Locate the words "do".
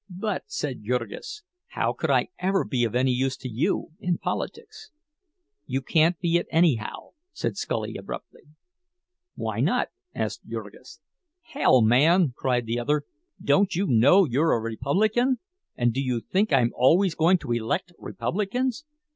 15.93-16.01